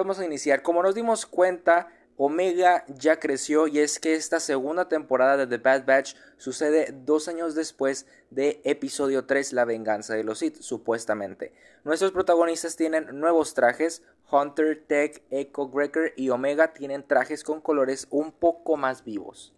[0.00, 0.62] vamos a iniciar.
[0.62, 5.62] Como nos dimos cuenta, Omega ya creció y es que esta segunda temporada de The
[5.62, 11.52] Bad Batch sucede dos años después de episodio 3 La venganza de los Sith, supuestamente.
[11.84, 18.06] Nuestros protagonistas tienen nuevos trajes, Hunter, Tech, Echo, Greker y Omega tienen trajes con colores
[18.10, 19.52] un poco más vivos.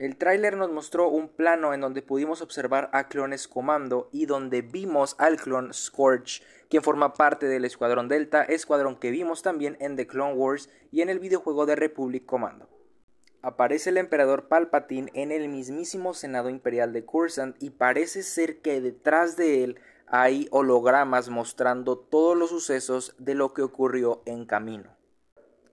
[0.00, 4.62] El tráiler nos mostró un plano en donde pudimos observar a clones comando y donde
[4.62, 9.96] vimos al clon Scorch, quien forma parte del Escuadrón Delta, escuadrón que vimos también en
[9.96, 12.66] The Clone Wars y en el videojuego de Republic Commando.
[13.42, 18.80] Aparece el emperador Palpatine en el mismísimo Senado Imperial de Coruscant y parece ser que
[18.80, 24.99] detrás de él hay hologramas mostrando todos los sucesos de lo que ocurrió en camino.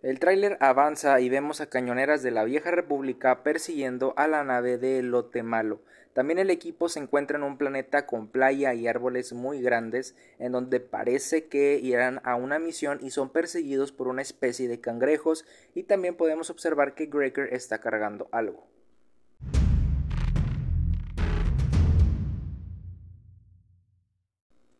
[0.07, 4.77] El tráiler avanza y vemos a cañoneras de la vieja república persiguiendo a la nave
[4.77, 5.81] de Lote Malo.
[6.13, 10.53] También el equipo se encuentra en un planeta con playa y árboles muy grandes, en
[10.53, 15.43] donde parece que irán a una misión y son perseguidos por una especie de cangrejos,
[15.75, 18.65] y también podemos observar que Greker está cargando algo.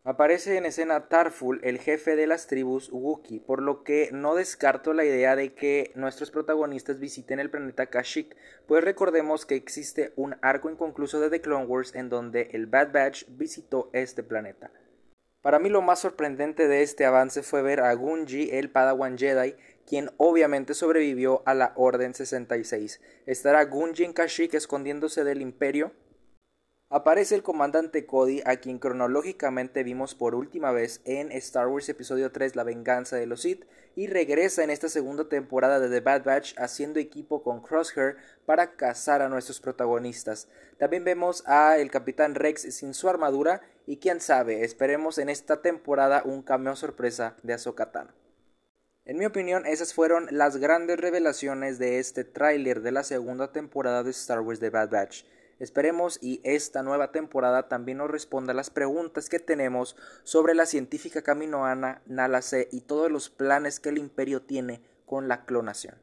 [0.04, 4.94] Aparece en escena Tarful, el jefe de las tribus Wookiee, por lo que no descarto
[4.94, 10.36] la idea de que nuestros protagonistas visiten el planeta Kashyyyk, pues recordemos que existe un
[10.40, 14.70] arco inconcluso de The Clone Wars en donde el Bad Batch visitó este planeta.
[15.42, 19.56] Para mí lo más sorprendente de este avance fue ver a Gunji, el Padawan Jedi,
[19.86, 23.00] quien obviamente sobrevivió a la Orden 66.
[23.26, 25.92] ¿Estará Gunji en Kashyyyk escondiéndose del Imperio?
[26.90, 32.32] Aparece el comandante Cody, a quien cronológicamente vimos por última vez en Star Wars Episodio
[32.32, 36.24] 3 La venganza de los Sith, y regresa en esta segunda temporada de The Bad
[36.24, 38.16] Batch haciendo equipo con Crosshair
[38.46, 40.48] para cazar a nuestros protagonistas.
[40.78, 45.60] También vemos a el Capitán Rex sin su armadura y quién sabe, esperemos en esta
[45.60, 47.90] temporada un cameo sorpresa de Ahsoka
[49.04, 54.02] En mi opinión, esas fueron las grandes revelaciones de este tráiler de la segunda temporada
[54.02, 55.24] de Star Wars The Bad Batch.
[55.58, 60.66] Esperemos y esta nueva temporada también nos responda a las preguntas que tenemos sobre la
[60.66, 65.96] científica caminoana Nala C y todos los planes que el imperio tiene con la clonación.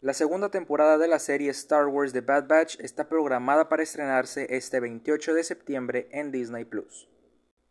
[0.00, 4.46] La segunda temporada de la serie Star Wars The Bad Batch está programada para estrenarse
[4.50, 7.08] este 28 de septiembre en Disney Plus.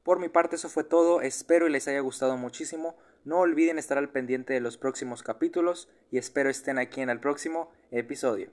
[0.04, 3.98] Por mi parte eso fue todo, espero y les haya gustado muchísimo, no olviden estar
[3.98, 8.52] al pendiente de los próximos capítulos y espero estén aquí en el próximo episodio.